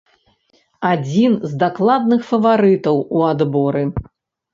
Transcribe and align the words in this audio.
Адзін 0.91 1.35
з 1.51 1.59
дакладных 1.63 2.23
фаварытаў 2.31 2.97
у 3.19 3.21
адборы. 3.29 3.83